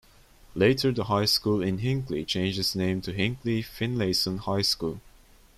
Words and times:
Later, 0.55 0.91
the 0.91 1.03
high 1.03 1.25
school 1.25 1.61
in 1.61 1.77
Hinckley 1.77 2.25
changed 2.25 2.57
its 2.57 2.73
name 2.73 3.01
to 3.01 3.13
Hinckley-Finlayson 3.13 4.39
High 4.39 4.63
School. 4.63 4.99